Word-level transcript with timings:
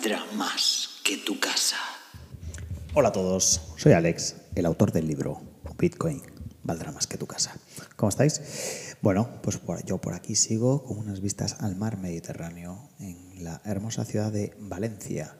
valdrá 0.00 0.24
más 0.34 0.88
que 1.04 1.18
tu 1.18 1.38
casa. 1.38 1.76
Hola 2.94 3.10
a 3.10 3.12
todos, 3.12 3.60
soy 3.76 3.92
Alex, 3.92 4.34
el 4.54 4.64
autor 4.64 4.92
del 4.92 5.06
libro 5.06 5.42
Bitcoin 5.78 6.22
valdrá 6.62 6.90
más 6.90 7.06
que 7.06 7.18
tu 7.18 7.26
casa. 7.26 7.54
¿Cómo 7.96 8.08
estáis? 8.08 8.96
Bueno, 9.02 9.28
pues 9.42 9.60
yo 9.84 9.98
por 9.98 10.14
aquí 10.14 10.36
sigo 10.36 10.84
con 10.84 10.96
unas 10.96 11.20
vistas 11.20 11.56
al 11.60 11.76
mar 11.76 11.98
Mediterráneo 11.98 12.88
en 12.98 13.44
la 13.44 13.60
hermosa 13.66 14.06
ciudad 14.06 14.32
de 14.32 14.54
Valencia. 14.58 15.36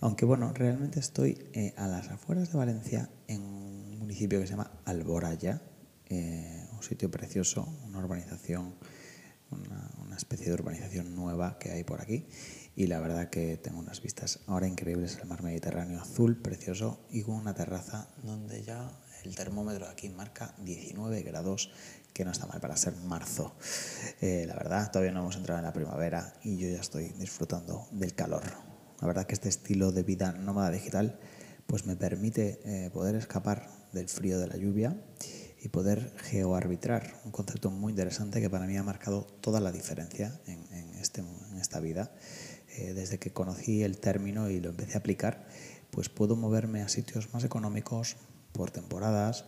Aunque 0.00 0.24
bueno, 0.24 0.52
realmente 0.52 0.98
estoy 0.98 1.46
eh, 1.52 1.72
a 1.76 1.86
las 1.86 2.08
afueras 2.08 2.50
de 2.50 2.58
Valencia 2.58 3.08
en 3.28 3.42
un 3.42 3.96
municipio 3.96 4.40
que 4.40 4.48
se 4.48 4.54
llama 4.54 4.72
Alboraya, 4.86 5.62
eh, 6.06 6.66
un 6.72 6.82
sitio 6.82 7.12
precioso, 7.12 7.68
una 7.84 8.00
urbanización, 8.00 8.74
una, 9.52 9.88
una 10.04 10.16
especie 10.16 10.48
de 10.48 10.54
urbanización 10.54 11.14
nueva 11.14 11.60
que 11.60 11.70
hay 11.70 11.84
por 11.84 12.00
aquí 12.00 12.26
y 12.76 12.86
la 12.86 13.00
verdad 13.00 13.30
que 13.30 13.56
tengo 13.56 13.78
unas 13.78 14.02
vistas 14.02 14.40
ahora 14.46 14.66
increíbles 14.66 15.18
al 15.18 15.26
mar 15.26 15.42
Mediterráneo 15.42 16.00
azul, 16.00 16.36
precioso 16.36 17.00
y 17.10 17.22
con 17.22 17.34
una 17.34 17.54
terraza 17.54 18.08
donde 18.22 18.62
ya 18.62 18.90
el 19.24 19.34
termómetro 19.34 19.86
aquí 19.86 20.08
marca 20.08 20.54
19 20.64 21.22
grados, 21.22 21.70
que 22.12 22.24
no 22.24 22.30
está 22.30 22.46
mal 22.46 22.60
para 22.60 22.76
ser 22.76 22.96
marzo. 22.96 23.54
Eh, 24.20 24.44
la 24.46 24.54
verdad, 24.54 24.90
todavía 24.90 25.12
no 25.12 25.20
hemos 25.20 25.36
entrado 25.36 25.58
en 25.58 25.66
la 25.66 25.72
primavera 25.72 26.34
y 26.42 26.56
yo 26.56 26.68
ya 26.68 26.80
estoy 26.80 27.10
disfrutando 27.18 27.86
del 27.92 28.14
calor. 28.14 28.42
La 29.00 29.06
verdad 29.06 29.26
que 29.26 29.34
este 29.34 29.48
estilo 29.48 29.92
de 29.92 30.02
vida 30.02 30.32
nómada 30.32 30.70
digital 30.70 31.18
pues 31.66 31.86
me 31.86 31.96
permite 31.96 32.60
eh, 32.64 32.90
poder 32.90 33.14
escapar 33.14 33.68
del 33.92 34.08
frío 34.08 34.38
de 34.38 34.48
la 34.48 34.56
lluvia 34.56 34.96
y 35.62 35.68
poder 35.68 36.12
geoarbitrar, 36.16 37.20
un 37.24 37.32
concepto 37.32 37.70
muy 37.70 37.92
interesante 37.92 38.40
que 38.40 38.48
para 38.48 38.66
mí 38.66 38.76
ha 38.76 38.82
marcado 38.82 39.26
toda 39.40 39.60
la 39.60 39.70
diferencia 39.70 40.40
en, 40.46 40.94
este, 40.94 41.20
en 41.20 41.58
esta 41.58 41.80
vida. 41.80 42.10
Eh, 42.80 42.94
desde 42.94 43.18
que 43.18 43.30
conocí 43.30 43.82
el 43.82 43.98
término 43.98 44.48
y 44.48 44.58
lo 44.60 44.70
empecé 44.70 44.94
a 44.94 45.00
aplicar, 45.00 45.46
pues 45.90 46.08
puedo 46.08 46.34
moverme 46.34 46.80
a 46.80 46.88
sitios 46.88 47.32
más 47.34 47.44
económicos 47.44 48.16
por 48.52 48.70
temporadas, 48.70 49.44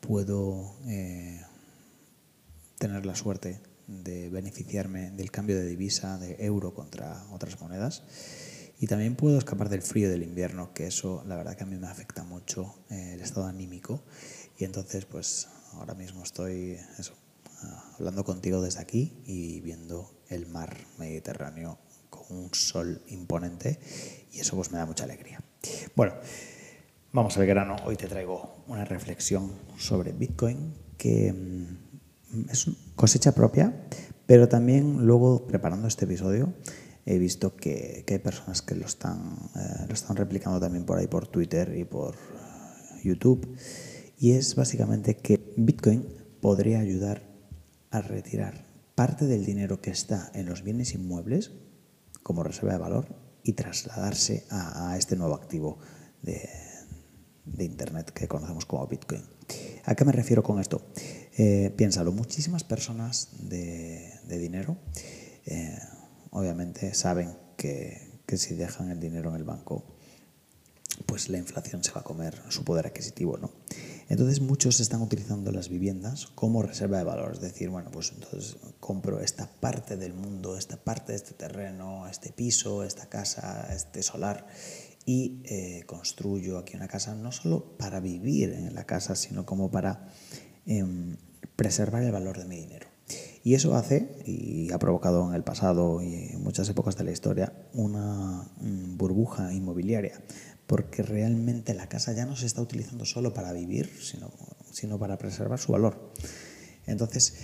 puedo 0.00 0.76
eh, 0.86 1.42
tener 2.78 3.04
la 3.04 3.16
suerte 3.16 3.60
de 3.88 4.28
beneficiarme 4.28 5.10
del 5.10 5.32
cambio 5.32 5.56
de 5.56 5.66
divisa 5.66 6.18
de 6.18 6.36
euro 6.44 6.74
contra 6.74 7.26
otras 7.32 7.60
monedas 7.60 8.04
y 8.78 8.86
también 8.86 9.16
puedo 9.16 9.38
escapar 9.38 9.68
del 9.68 9.82
frío 9.82 10.08
del 10.08 10.22
invierno, 10.22 10.72
que 10.72 10.86
eso 10.86 11.24
la 11.26 11.36
verdad 11.36 11.56
que 11.56 11.64
a 11.64 11.66
mí 11.66 11.76
me 11.76 11.88
afecta 11.88 12.22
mucho 12.22 12.74
eh, 12.90 13.14
el 13.14 13.20
estado 13.20 13.46
anímico 13.46 14.04
y 14.58 14.64
entonces 14.64 15.06
pues 15.06 15.48
ahora 15.72 15.94
mismo 15.94 16.22
estoy 16.22 16.78
eso, 16.98 17.14
hablando 17.98 18.24
contigo 18.24 18.62
desde 18.62 18.80
aquí 18.80 19.22
y 19.26 19.60
viendo 19.60 20.12
el 20.28 20.46
mar 20.46 20.76
Mediterráneo 20.98 21.78
un 22.28 22.52
sol 22.52 23.02
imponente 23.08 23.78
y 24.32 24.40
eso 24.40 24.56
pues 24.56 24.70
me 24.72 24.78
da 24.78 24.86
mucha 24.86 25.04
alegría. 25.04 25.40
Bueno, 25.94 26.14
vamos 27.12 27.36
al 27.38 27.46
grano. 27.46 27.76
Hoy 27.84 27.96
te 27.96 28.06
traigo 28.06 28.64
una 28.66 28.84
reflexión 28.84 29.52
sobre 29.76 30.12
Bitcoin 30.12 30.74
que 30.98 31.32
mm, 31.32 32.50
es 32.50 32.70
cosecha 32.94 33.32
propia, 33.32 33.86
pero 34.26 34.48
también 34.48 35.06
luego 35.06 35.46
preparando 35.46 35.88
este 35.88 36.04
episodio 36.04 36.52
he 37.06 37.18
visto 37.18 37.54
que, 37.54 38.04
hay 38.06 38.18
personas 38.18 38.62
que 38.62 38.74
lo 38.74 38.84
están, 38.84 39.38
eh, 39.54 39.86
lo 39.86 39.94
están 39.94 40.16
replicando 40.16 40.60
también 40.60 40.84
por 40.84 40.98
ahí 40.98 41.06
por 41.06 41.28
Twitter 41.28 41.76
y 41.76 41.84
por 41.84 42.14
eh, 42.16 43.00
YouTube. 43.04 43.56
Y 44.18 44.32
es 44.32 44.56
básicamente 44.56 45.16
que 45.16 45.54
Bitcoin 45.56 46.06
podría 46.40 46.80
ayudar 46.80 47.22
a 47.90 48.00
retirar 48.00 48.66
parte 48.94 49.26
del 49.26 49.44
dinero 49.44 49.80
que 49.80 49.90
está 49.90 50.30
en 50.34 50.46
los 50.46 50.62
bienes 50.62 50.94
inmuebles 50.94 51.52
como 52.26 52.42
reserva 52.42 52.72
de 52.72 52.78
valor 52.78 53.06
y 53.44 53.52
trasladarse 53.52 54.46
a, 54.50 54.96
este 54.98 55.14
nuevo 55.14 55.36
activo 55.36 55.78
de, 56.22 56.50
Internet 57.60 58.10
que 58.10 58.26
conocemos 58.26 58.66
como 58.66 58.84
Bitcoin. 58.88 59.22
¿A 59.84 59.94
qué 59.94 60.04
me 60.04 60.10
refiero 60.10 60.42
con 60.42 60.58
esto? 60.58 60.82
Eh, 61.38 61.72
piénsalo, 61.76 62.10
muchísimas 62.10 62.64
personas 62.64 63.28
de, 63.48 64.10
dinero 64.26 64.76
eh, 65.44 65.78
obviamente 66.30 66.94
saben 66.94 67.38
que, 67.56 68.22
que 68.26 68.36
si 68.38 68.56
dejan 68.56 68.90
el 68.90 68.98
dinero 68.98 69.30
en 69.30 69.36
el 69.36 69.44
banco, 69.44 69.84
pues 71.06 71.28
la 71.28 71.38
inflación 71.38 71.84
se 71.84 71.92
va 71.92 72.00
a 72.00 72.04
comer 72.04 72.42
su 72.48 72.64
poder 72.64 72.88
adquisitivo, 72.88 73.38
¿no? 73.38 73.52
Entonces 74.08 74.40
muchos 74.40 74.78
están 74.78 75.02
utilizando 75.02 75.50
las 75.50 75.68
viviendas 75.68 76.26
como 76.28 76.62
reserva 76.62 76.98
de 76.98 77.04
valor, 77.04 77.32
es 77.32 77.40
decir, 77.40 77.70
bueno, 77.70 77.90
pues 77.90 78.12
entonces 78.14 78.56
compro 78.78 79.20
esta 79.20 79.48
parte 79.60 79.96
del 79.96 80.14
mundo, 80.14 80.56
esta 80.56 80.76
parte 80.76 81.12
de 81.12 81.16
este 81.16 81.34
terreno, 81.34 82.06
este 82.06 82.30
piso, 82.30 82.84
esta 82.84 83.08
casa, 83.08 83.68
este 83.74 84.02
solar 84.04 84.46
y 85.04 85.40
eh, 85.44 85.82
construyo 85.86 86.58
aquí 86.58 86.76
una 86.76 86.88
casa 86.88 87.14
no 87.14 87.32
solo 87.32 87.76
para 87.76 87.98
vivir 87.98 88.52
en 88.52 88.74
la 88.74 88.84
casa, 88.84 89.16
sino 89.16 89.44
como 89.44 89.70
para 89.70 90.08
em, 90.66 91.16
preservar 91.56 92.02
el 92.02 92.12
valor 92.12 92.38
de 92.38 92.44
mi 92.44 92.56
dinero. 92.56 92.85
Y 93.42 93.54
eso 93.54 93.76
hace, 93.76 94.22
y 94.26 94.72
ha 94.72 94.78
provocado 94.78 95.28
en 95.28 95.34
el 95.34 95.44
pasado 95.44 96.02
y 96.02 96.30
en 96.32 96.42
muchas 96.42 96.68
épocas 96.68 96.96
de 96.96 97.04
la 97.04 97.12
historia, 97.12 97.52
una 97.74 98.50
mm, 98.60 98.96
burbuja 98.96 99.52
inmobiliaria 99.52 100.20
porque 100.66 101.02
realmente 101.02 101.74
la 101.74 101.88
casa 101.88 102.12
ya 102.12 102.26
no 102.26 102.36
se 102.36 102.46
está 102.46 102.60
utilizando 102.60 103.04
solo 103.04 103.32
para 103.32 103.52
vivir, 103.52 103.90
sino, 104.00 104.30
sino 104.72 104.98
para 104.98 105.16
preservar 105.16 105.58
su 105.58 105.72
valor. 105.72 106.12
Entonces, 106.86 107.34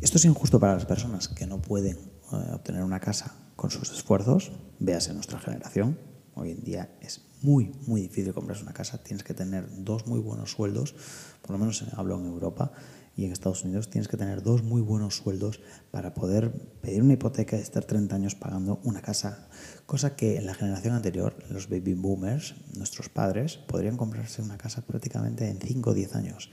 esto 0.00 0.18
es 0.18 0.24
injusto 0.24 0.60
para 0.60 0.74
las 0.74 0.86
personas 0.86 1.28
que 1.28 1.46
no 1.46 1.60
pueden 1.62 1.96
eh, 1.96 2.52
obtener 2.52 2.82
una 2.82 3.00
casa 3.00 3.34
con 3.56 3.70
sus 3.70 3.90
esfuerzos, 3.92 4.52
véase 4.78 5.12
nuestra 5.14 5.38
generación. 5.38 5.98
Hoy 6.34 6.50
en 6.50 6.62
día 6.64 6.96
es 7.00 7.22
muy, 7.42 7.72
muy 7.86 8.02
difícil 8.02 8.32
comprarse 8.32 8.64
una 8.64 8.72
casa. 8.72 9.02
Tienes 9.02 9.22
que 9.22 9.34
tener 9.34 9.68
dos 9.84 10.06
muy 10.06 10.18
buenos 10.18 10.50
sueldos, 10.50 10.94
por 11.42 11.52
lo 11.52 11.58
menos 11.58 11.84
hablo 11.96 12.18
en 12.18 12.26
Europa, 12.26 12.72
y 13.16 13.24
en 13.24 13.32
Estados 13.32 13.64
Unidos 13.64 13.90
tienes 13.90 14.08
que 14.08 14.16
tener 14.16 14.42
dos 14.42 14.62
muy 14.62 14.80
buenos 14.80 15.16
sueldos 15.16 15.60
para 15.90 16.14
poder 16.14 16.52
pedir 16.80 17.02
una 17.02 17.14
hipoteca 17.14 17.56
y 17.56 17.60
estar 17.60 17.84
30 17.84 18.14
años 18.14 18.34
pagando 18.34 18.80
una 18.82 19.02
casa, 19.02 19.48
cosa 19.86 20.16
que 20.16 20.36
en 20.36 20.46
la 20.46 20.54
generación 20.54 20.94
anterior, 20.94 21.36
los 21.48 21.68
baby 21.68 21.94
boomers, 21.94 22.54
nuestros 22.76 23.08
padres, 23.08 23.56
podrían 23.56 23.96
comprarse 23.96 24.42
una 24.42 24.58
casa 24.58 24.82
prácticamente 24.82 25.48
en 25.48 25.58
5 25.60 25.90
o 25.90 25.94
10 25.94 26.16
años. 26.16 26.50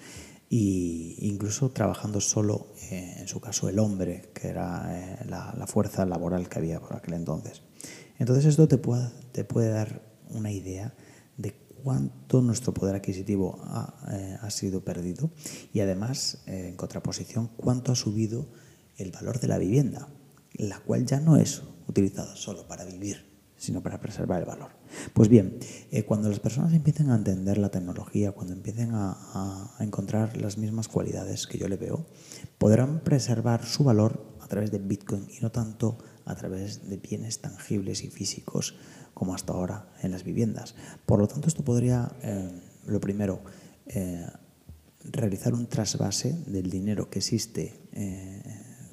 Y 0.49 1.15
incluso 1.21 1.71
trabajando 1.71 2.19
solo, 2.19 2.73
eh, 2.91 3.15
en 3.19 3.27
su 3.27 3.39
caso, 3.39 3.69
el 3.69 3.79
hombre, 3.79 4.31
que 4.33 4.49
era 4.49 4.85
eh, 4.91 5.25
la, 5.29 5.55
la, 5.57 5.65
fuerza 5.65 6.05
laboral 6.05 6.49
que 6.49 6.59
había 6.59 6.81
por 6.81 6.97
aquel 6.97 7.13
entonces. 7.13 7.61
Entonces 8.19 8.45
esto 8.45 8.67
te 8.67 8.77
puede, 8.77 9.09
te 9.31 9.45
puede 9.45 9.69
dar 9.69 10.01
una 10.29 10.51
idea 10.51 10.93
de 11.37 11.55
cuánto 11.83 12.41
nuestro 12.41 12.73
poder 12.73 12.95
adquisitivo 12.95 13.59
ha, 13.63 13.93
eh, 14.11 14.51
sido 14.51 14.83
perdido 14.83 15.31
y 15.73 15.79
además, 15.79 16.43
eh, 16.45 16.69
en 16.69 16.75
contraposición, 16.75 17.49
cuánto 17.57 17.91
ha 17.91 17.95
subido 17.95 18.47
el 18.97 19.11
valor 19.11 19.39
de 19.39 19.47
la 19.47 19.57
vivienda, 19.57 20.07
la 20.53 20.79
cual 20.79 21.05
ya 21.05 21.19
no 21.19 21.37
es 21.37 21.63
utilizada 21.87 22.35
solo 22.35 22.67
para 22.67 22.85
vivir, 22.85 23.25
sino 23.57 23.81
para 23.81 23.99
preservar 23.99 24.39
el 24.39 24.45
valor. 24.45 24.71
Pues 25.13 25.29
bien, 25.29 25.59
eh, 25.91 26.03
cuando 26.03 26.29
las 26.29 26.39
personas 26.39 26.73
empiecen 26.73 27.09
a 27.09 27.15
entender 27.15 27.57
la 27.57 27.69
tecnología, 27.69 28.31
cuando 28.31 28.53
empiecen 28.53 28.93
a, 28.93 29.11
a, 29.77 29.83
encontrar 29.83 30.37
las 30.37 30.57
mismas 30.57 30.87
cualidades 30.87 31.47
que 31.47 31.57
yo 31.57 31.67
le 31.67 31.77
veo, 31.77 32.05
podrán 32.57 33.01
preservar 33.01 33.65
su 33.65 33.83
valor 33.83 34.35
a 34.41 34.47
través 34.47 34.71
de 34.71 34.79
Bitcoin 34.79 35.27
y 35.29 35.41
no 35.41 35.51
tanto 35.51 35.97
a 36.25 36.35
través 36.35 36.89
de 36.89 36.97
bienes 36.97 37.39
tangibles 37.39 38.03
y 38.03 38.09
físicos 38.09 38.75
como 39.13 39.33
hasta 39.33 39.53
ahora 39.53 39.87
en 40.01 40.11
las 40.11 40.23
viviendas. 40.23 40.75
Por 41.05 41.19
lo 41.19 41.27
tanto, 41.27 41.47
esto 41.47 41.63
podría, 41.63 42.11
eh, 42.23 42.49
lo 42.87 42.99
primero, 42.99 43.41
eh, 43.87 44.25
realizar 45.03 45.53
un 45.53 45.67
trasvase 45.67 46.33
del 46.47 46.69
dinero 46.69 47.09
que 47.09 47.19
existe 47.19 47.73
eh, 47.93 48.41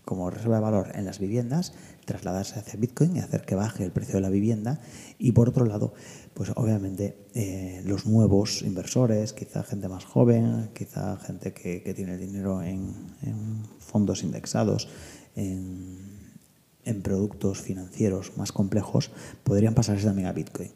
como 0.05 0.31
reserva 0.31 0.57
de 0.57 0.63
valor 0.63 0.93
en 0.95 1.05
las 1.05 1.19
viviendas, 1.19 1.75
trasladarse 2.07 2.59
hacia 2.59 2.81
Bitcoin 2.81 3.17
y 3.17 3.21
hacer 3.21 3.43
que 3.45 3.55
baje 3.55 3.85
el 3.85 3.93
precio 3.93 4.15
de 4.15 4.23
la 4.23 4.31
vivienda. 4.31 4.81
Y 5.19 5.33
por 5.33 5.51
otro 5.51 5.67
lado, 5.67 5.93
pues 6.33 6.51
obviamente 6.57 7.27
los 7.85 8.07
nuevos 8.07 8.63
inversores, 8.63 9.35
quizá 9.35 9.63
gente 9.65 9.87
más 9.89 10.07
joven, 10.07 10.71
quizá 10.73 11.19
gente 11.19 11.53
que, 11.53 11.93
tiene 11.95 12.15
el 12.15 12.21
dinero 12.21 12.63
en, 12.63 12.95
en 13.23 13.63
fondos 13.81 14.23
indexados, 14.23 14.89
en 15.37 16.08
en 16.85 17.03
productos 17.03 17.61
financieros 17.61 18.37
más 18.37 18.53
complejos 18.53 19.11
podrían 19.45 19.75
pasarse 19.75 20.07
también 20.07 20.29
a 20.29 20.33
Bitcoin. 20.33 20.73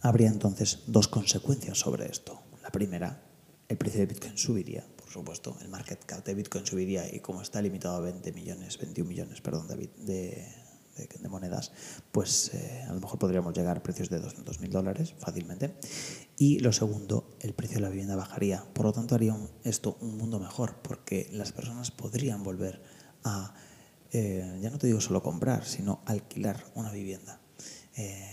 Habría 0.00 0.28
entonces 0.28 0.80
dos 0.86 1.08
consecuencias 1.08 1.78
sobre 1.78 2.06
esto. 2.06 2.40
La 2.62 2.70
primera, 2.70 3.22
el 3.68 3.76
precio 3.76 4.00
de 4.00 4.06
Bitcoin 4.06 4.36
subiría, 4.36 4.84
por 4.96 5.10
supuesto, 5.10 5.56
el 5.62 5.68
market 5.68 6.04
cap 6.04 6.24
de 6.24 6.34
Bitcoin 6.34 6.66
subiría 6.66 7.12
y 7.12 7.20
como 7.20 7.42
está 7.42 7.62
limitado 7.62 7.96
a 7.96 8.00
20 8.00 8.32
millones, 8.32 8.78
21 8.78 9.08
millones, 9.08 9.40
perdón, 9.40 9.66
de, 9.68 9.88
de, 10.04 11.28
monedas, 11.28 11.72
pues 12.12 12.54
eh, 12.54 12.84
a 12.88 12.92
lo 12.92 13.00
mejor 13.00 13.18
podríamos 13.18 13.54
llegar 13.54 13.76
a 13.76 13.82
precios 13.82 14.08
de 14.08 14.18
200 14.18 14.60
mil 14.60 14.70
dólares 14.70 15.14
fácilmente. 15.18 15.74
Y 16.36 16.60
lo 16.60 16.72
segundo, 16.72 17.36
el 17.40 17.54
precio 17.54 17.76
de 17.76 17.82
la 17.82 17.88
vivienda 17.88 18.16
bajaría. 18.16 18.64
Por 18.72 18.86
lo 18.86 18.92
tanto, 18.92 19.14
haría 19.14 19.36
esto 19.64 19.96
un 20.00 20.16
mundo 20.16 20.38
mejor, 20.38 20.76
porque 20.82 21.28
las 21.32 21.52
personas 21.52 21.90
podrían 21.90 22.42
volver 22.42 22.82
a 23.24 23.54
eh, 24.18 24.58
ya 24.62 24.70
no 24.70 24.78
te 24.78 24.86
digo 24.86 25.02
solo 25.02 25.22
comprar, 25.22 25.66
sino 25.66 26.00
alquilar 26.06 26.64
una 26.74 26.90
vivienda. 26.90 27.38
Eh, 27.96 28.26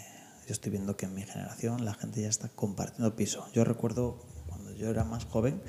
yo 0.47 0.53
estoy 0.53 0.71
viendo 0.71 0.95
que 0.95 1.07
en 1.07 1.13
mi 1.13 1.23
generación 1.23 1.83
la 1.83 1.93
gente 1.93 2.21
ya 2.21 2.29
está 2.29 2.47
compartiendo 2.47 3.17
piso. 3.17 3.45
Yo 3.51 3.65
recuerdo 3.65 4.25
cuando 4.47 4.71
yo 4.71 4.89
era 4.89 5.03
más 5.03 5.25
joven 5.25 5.61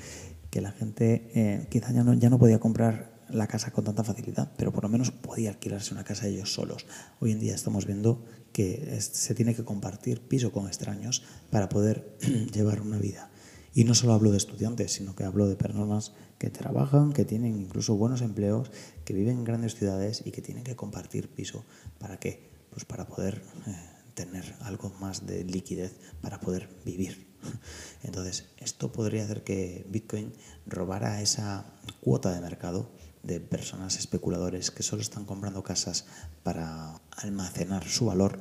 que 0.51 0.61
la 0.61 0.71
gente 0.71 1.31
eh, 1.35 1.67
quizá 1.69 1.91
ya 1.91 2.05
no, 2.05 2.13
ya 2.13 2.29
no 2.29 2.39
podía 2.39 2.61
comprar 2.61 3.13
la 3.27 3.47
casa 3.47 3.71
con 3.71 3.83
tanta 3.83 4.05
facilidad, 4.05 4.53
pero 4.55 4.71
por 4.71 4.83
lo 4.83 4.89
menos 4.89 5.11
podía 5.11 5.49
alquilarse 5.49 5.93
una 5.93 6.05
casa 6.05 6.27
ellos 6.27 6.53
solos. 6.53 6.85
Hoy 7.19 7.33
en 7.33 7.41
día 7.41 7.53
estamos 7.53 7.85
viendo 7.85 8.23
que 8.53 8.97
se 9.01 9.35
tiene 9.35 9.53
que 9.53 9.65
compartir 9.65 10.21
piso 10.21 10.53
con 10.53 10.67
extraños 10.67 11.23
para 11.49 11.67
poder 11.67 12.17
llevar 12.53 12.79
una 12.79 12.99
vida. 12.99 13.31
Y 13.75 13.83
no 13.83 13.93
solo 13.93 14.13
hablo 14.13 14.31
de 14.31 14.37
estudiantes, 14.37 14.93
sino 14.93 15.15
que 15.15 15.25
hablo 15.25 15.49
de 15.49 15.57
personas 15.57 16.13
que 16.39 16.49
trabajan, 16.49 17.11
que 17.11 17.25
tienen 17.25 17.59
incluso 17.59 17.97
buenos 17.97 18.21
empleos, 18.21 18.71
que 19.03 19.13
viven 19.13 19.39
en 19.39 19.43
grandes 19.43 19.75
ciudades 19.75 20.23
y 20.25 20.31
que 20.31 20.41
tienen 20.41 20.63
que 20.63 20.77
compartir 20.77 21.27
piso. 21.27 21.65
¿Para 21.99 22.17
qué? 22.17 22.49
Pues 22.71 22.85
para 22.85 23.05
poder 23.05 23.43
eh, 23.67 23.75
tener 24.13 24.55
algo 24.61 24.91
más 25.01 25.25
de 25.27 25.43
liquidez, 25.43 25.99
para 26.21 26.39
poder 26.39 26.69
vivir. 26.85 27.27
Entonces, 28.03 28.45
esto 28.59 28.93
podría 28.93 29.25
hacer 29.25 29.43
que 29.43 29.85
Bitcoin 29.89 30.31
robara 30.65 31.21
esa 31.21 31.65
cuota 31.99 32.31
de 32.31 32.39
mercado 32.39 32.89
de 33.23 33.41
personas 33.41 33.97
especuladores 33.97 34.71
que 34.71 34.83
solo 34.83 35.01
están 35.01 35.25
comprando 35.25 35.63
casas 35.63 36.05
para 36.43 37.01
almacenar 37.11 37.85
su 37.85 38.05
valor 38.05 38.39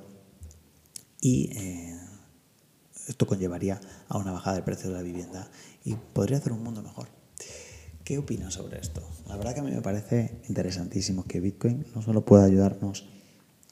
y 1.21 1.51
eh, 1.59 1.99
esto 3.07 3.27
conllevaría 3.27 3.81
a 4.09 4.19
una 4.19 4.33
bajada 4.33 4.57
del 4.57 4.65
precio 4.65 4.91
de 4.91 4.97
la 4.97 5.03
vivienda 5.03 5.49
y 5.85 5.95
podría 5.95 6.39
hacer 6.39 6.53
un 6.53 6.63
mundo 6.63 6.83
mejor. 6.83 7.09
¿Qué 8.05 8.19
opinas 8.19 8.55
sobre 8.55 8.81
esto? 8.81 9.03
La 9.27 9.37
verdad 9.37 9.55
que 9.55 9.61
a 9.61 9.63
mí 9.63 9.71
me 9.71 9.81
parece 9.81 10.43
interesantísimo 10.49 11.25
que 11.25 11.41
Bitcoin 11.41 11.87
no 11.95 12.03
solo 12.03 12.25
pueda 12.25 12.45
ayudarnos 12.45 13.07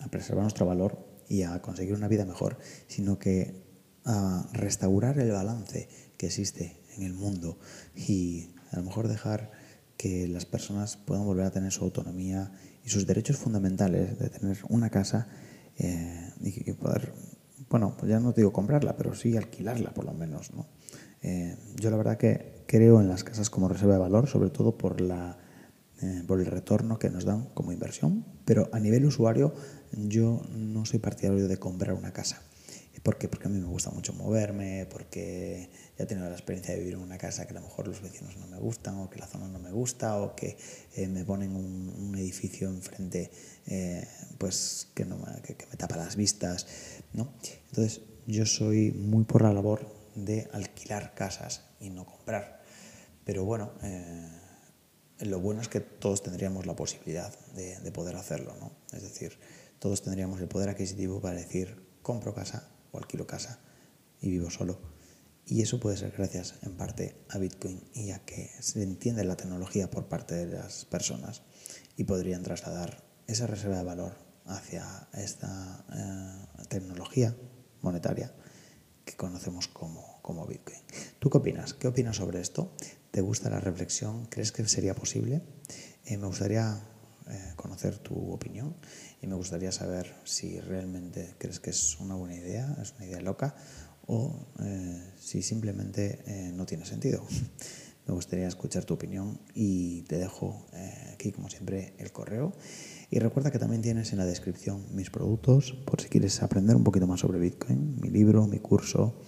a 0.00 0.08
preservar 0.08 0.42
nuestro 0.42 0.66
valor 0.66 0.98
y 1.28 1.42
a 1.42 1.60
conseguir 1.60 1.94
una 1.94 2.08
vida 2.08 2.24
mejor, 2.24 2.58
sino 2.88 3.18
que 3.18 3.62
a 4.04 4.48
restaurar 4.52 5.18
el 5.18 5.30
balance 5.30 5.88
que 6.16 6.26
existe 6.26 6.80
en 6.96 7.02
el 7.02 7.14
mundo 7.14 7.58
y 7.94 8.50
a 8.70 8.76
lo 8.76 8.84
mejor 8.84 9.08
dejar 9.08 9.50
que 9.96 10.26
las 10.26 10.46
personas 10.46 10.96
puedan 10.96 11.24
volver 11.24 11.46
a 11.46 11.50
tener 11.50 11.70
su 11.70 11.84
autonomía 11.84 12.52
y 12.84 12.88
sus 12.88 13.06
derechos 13.06 13.36
fundamentales 13.36 14.18
de 14.18 14.28
tener 14.30 14.58
una 14.68 14.90
casa 14.90 15.28
eh, 15.78 16.32
y, 16.40 16.72
poder, 16.72 17.12
bueno, 17.72 17.94
pues 17.98 18.10
ya 18.10 18.20
no 18.20 18.34
te 18.34 18.42
digo 18.42 18.52
comprarla, 18.52 18.98
pero 18.98 19.14
sí 19.14 19.34
alquilarla 19.34 19.94
por 19.94 20.04
lo 20.04 20.12
menos. 20.12 20.52
¿no? 20.52 20.66
Eh, 21.22 21.56
yo 21.80 21.90
la 21.90 21.96
verdad 21.96 22.18
que 22.18 22.64
creo 22.66 23.00
en 23.00 23.08
las 23.08 23.24
casas 23.24 23.48
como 23.48 23.66
reserva 23.66 23.94
de 23.94 24.00
valor, 24.00 24.28
sobre 24.28 24.50
todo 24.50 24.76
por, 24.76 25.00
la, 25.00 25.38
eh, 26.02 26.22
por 26.26 26.40
el 26.40 26.46
retorno 26.46 26.98
que 26.98 27.08
nos 27.08 27.24
dan 27.24 27.48
como 27.54 27.72
inversión, 27.72 28.26
pero 28.44 28.68
a 28.72 28.78
nivel 28.78 29.06
usuario 29.06 29.54
yo 29.90 30.42
no 30.54 30.84
soy 30.84 30.98
partidario 30.98 31.48
de 31.48 31.56
comprar 31.56 31.94
una 31.94 32.12
casa. 32.12 32.42
¿Por 33.00 33.18
qué? 33.18 33.28
Porque 33.28 33.48
a 33.48 33.50
mí 33.50 33.58
me 33.58 33.66
gusta 33.66 33.90
mucho 33.90 34.12
moverme, 34.12 34.86
porque 34.88 35.70
ya 35.98 36.04
he 36.04 36.06
tenido 36.06 36.28
la 36.28 36.34
experiencia 36.34 36.74
de 36.74 36.80
vivir 36.80 36.94
en 36.94 37.00
una 37.00 37.18
casa 37.18 37.46
que 37.46 37.50
a 37.50 37.54
lo 37.54 37.62
mejor 37.62 37.88
los 37.88 38.00
vecinos 38.00 38.36
no 38.36 38.46
me 38.46 38.58
gustan, 38.58 38.98
o 38.98 39.10
que 39.10 39.18
la 39.18 39.26
zona 39.26 39.48
no 39.48 39.58
me 39.58 39.72
gusta, 39.72 40.20
o 40.20 40.36
que 40.36 40.56
eh, 40.94 41.08
me 41.08 41.24
ponen 41.24 41.56
un, 41.56 42.14
edificio 42.16 42.68
enfrente 42.68 43.30
eh, 43.66 44.06
pues 44.38 44.88
que, 44.94 45.04
no 45.04 45.16
me, 45.16 45.42
que, 45.42 45.56
me 45.68 45.76
tapa 45.76 45.96
las 45.96 46.14
vistas. 46.14 46.66
¿no? 47.12 47.32
Entonces, 47.70 48.02
yo 48.26 48.46
soy 48.46 48.92
muy 48.92 49.24
por 49.24 49.42
la 49.42 49.52
labor 49.52 49.88
de 50.14 50.48
alquilar 50.52 51.14
casas 51.14 51.64
y 51.80 51.90
no 51.90 52.04
comprar. 52.06 52.62
Pero 53.24 53.44
bueno, 53.44 53.72
eh, 53.82 54.28
lo 55.20 55.40
bueno 55.40 55.60
es 55.62 55.68
que 55.68 55.80
todos 55.80 56.22
tendríamos 56.22 56.66
la 56.66 56.76
posibilidad 56.76 57.34
de, 57.54 57.80
de 57.80 57.92
poder 57.92 58.14
hacerlo. 58.14 58.54
¿no? 58.60 58.70
Es 58.92 59.02
decir, 59.02 59.38
todos 59.80 60.02
tendríamos 60.02 60.40
el 60.40 60.46
poder 60.46 60.68
adquisitivo 60.68 61.20
para 61.20 61.36
decir, 61.36 61.82
compro 62.02 62.34
casa 62.34 62.68
o 62.92 62.98
alquilo 62.98 63.26
casa 63.26 63.58
y 64.20 64.30
vivo 64.30 64.50
solo. 64.50 64.78
Y 65.44 65.62
eso 65.62 65.80
puede 65.80 65.96
ser 65.96 66.12
gracias 66.12 66.54
en 66.62 66.76
parte 66.76 67.16
a 67.28 67.38
Bitcoin 67.38 67.82
y 67.94 68.12
a 68.12 68.24
que 68.24 68.50
se 68.60 68.82
entiende 68.82 69.24
la 69.24 69.36
tecnología 69.36 69.90
por 69.90 70.06
parte 70.06 70.34
de 70.34 70.46
las 70.46 70.84
personas 70.84 71.42
y 71.96 72.04
podrían 72.04 72.42
trasladar 72.44 73.02
esa 73.26 73.46
reserva 73.46 73.78
de 73.78 73.84
valor 73.84 74.14
hacia 74.46 75.08
esta 75.14 75.84
eh, 75.92 76.64
tecnología 76.68 77.36
monetaria 77.80 78.32
que 79.04 79.16
conocemos 79.16 79.66
como, 79.66 80.20
como 80.22 80.46
Bitcoin. 80.46 80.78
¿Tú 81.18 81.28
qué 81.28 81.38
opinas? 81.38 81.74
¿Qué 81.74 81.88
opinas 81.88 82.16
sobre 82.16 82.40
esto? 82.40 82.72
¿Te 83.10 83.20
gusta 83.20 83.50
la 83.50 83.60
reflexión? 83.60 84.26
¿Crees 84.26 84.52
que 84.52 84.66
sería 84.68 84.94
posible? 84.94 85.42
Eh, 86.04 86.16
me 86.16 86.26
gustaría 86.26 86.80
eh, 87.28 87.52
conocer 87.56 87.98
tu 87.98 88.32
opinión 88.32 88.76
y 89.20 89.26
me 89.26 89.34
gustaría 89.34 89.72
saber 89.72 90.14
si 90.24 90.60
realmente 90.60 91.34
crees 91.38 91.60
que 91.60 91.70
es 91.70 91.98
una 92.00 92.14
buena 92.14 92.34
idea, 92.34 92.76
es 92.80 92.94
una 92.96 93.06
idea 93.06 93.20
loca 93.20 93.54
o 94.06 94.48
eh, 94.60 95.12
si 95.16 95.42
simplemente 95.42 96.22
eh, 96.26 96.52
no 96.52 96.66
tiene 96.66 96.84
sentido. 96.84 97.24
me 98.06 98.14
gustaría 98.14 98.48
escuchar 98.48 98.84
tu 98.84 98.94
opinión 98.94 99.40
y 99.54 100.02
te 100.02 100.18
dejo 100.18 100.66
aquí 101.12 101.30
como 101.30 101.48
siempre 101.48 101.94
el 101.98 102.10
correo 102.10 102.52
y 103.10 103.20
recuerda 103.20 103.52
que 103.52 103.60
también 103.60 103.80
tienes 103.80 104.10
en 104.10 104.18
la 104.18 104.24
descripción 104.24 104.84
mis 104.92 105.10
productos 105.10 105.72
por 105.86 106.00
si 106.00 106.08
quieres 106.08 106.42
aprender 106.42 106.74
un 106.74 106.82
poquito 106.82 107.06
más 107.06 107.20
sobre 107.20 107.38
Bitcoin, 107.38 108.00
mi 108.00 108.10
libro, 108.10 108.48
mi 108.48 108.58
curso 108.58 109.20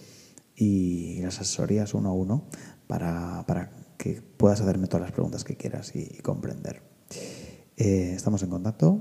y 0.57 1.21
las 1.23 1.41
asesorías 1.41 1.95
uno 1.95 2.11
a 2.11 2.13
uno 2.15 2.49
para, 2.89 3.45
para 3.47 3.71
que 3.97 4.23
puedas 4.23 4.61
hacerme 4.61 4.87
todas 4.87 5.03
las 5.03 5.13
preguntas 5.13 5.45
que 5.45 5.57
quieras 5.57 5.95
y 5.95 6.19
comprender. 6.19 6.94
Eh, 7.77 8.13
estamos 8.15 8.43
en 8.43 8.51
contacto. 8.51 8.99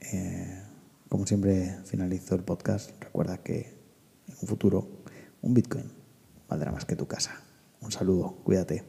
Eh, 0.00 0.62
como 1.08 1.26
siempre 1.26 1.78
finalizo 1.84 2.34
el 2.34 2.42
podcast, 2.42 2.90
recuerda 3.00 3.38
que 3.38 3.78
en 4.26 4.34
un 4.40 4.48
futuro 4.48 5.02
un 5.42 5.54
Bitcoin 5.54 5.90
valdrá 6.48 6.72
más 6.72 6.84
que 6.84 6.96
tu 6.96 7.06
casa. 7.06 7.42
Un 7.80 7.92
saludo, 7.92 8.36
cuídate. 8.44 8.84